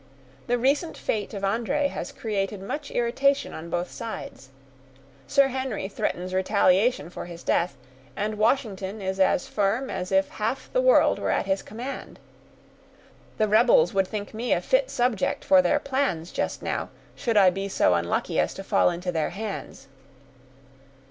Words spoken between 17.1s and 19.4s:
should I be so unlucky as to fall into their